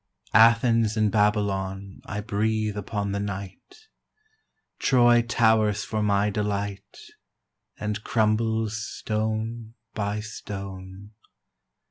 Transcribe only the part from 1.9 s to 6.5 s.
I breathe upon the night, Troy towers for my